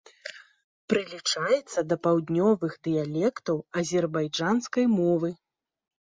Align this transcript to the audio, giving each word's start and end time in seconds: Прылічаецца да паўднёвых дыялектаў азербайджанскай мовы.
Прылічаецца 0.91 1.79
да 1.89 1.95
паўднёвых 2.07 2.73
дыялектаў 2.87 3.57
азербайджанскай 3.81 4.85
мовы. 4.97 5.29